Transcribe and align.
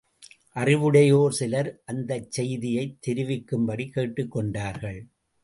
அறிவுடையோர் 0.55 1.29
சிலர், 1.29 1.69
அந்தச் 1.85 2.31
செய்தியை 2.31 2.97
தெரிவிக்கும்படி 2.99 3.89
கேட்டுக் 3.89 4.31
கொண்டார்கள். 4.31 4.99